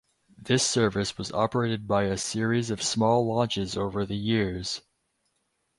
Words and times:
This 0.35 0.65
service 0.65 1.15
was 1.19 1.31
operated 1.31 1.87
by 1.87 2.05
a 2.05 2.17
series 2.17 2.71
of 2.71 2.81
small 2.81 3.23
launches 3.27 3.77
over 3.77 4.03
the 4.03 4.17
years. 4.17 4.81